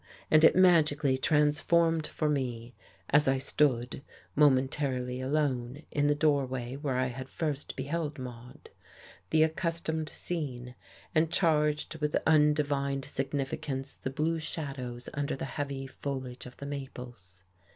[0.31, 2.73] And it magically transformed for me
[3.11, 4.01] (as I stood,
[4.35, 8.71] momentarily alone, in the doorway where I had first beheld Maude)
[9.29, 10.73] the accustomed scene,
[11.13, 17.43] and charged with undivined significance the blue shadows under the heavy foliage of the maples.